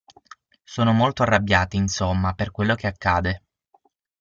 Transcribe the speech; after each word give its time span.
Sono 0.63 0.93
molto 0.93 1.21
arrabbiate, 1.21 1.77
insomma, 1.77 2.33
per 2.33 2.49
quello 2.49 2.73
che 2.73 2.87
accade. 2.87 3.43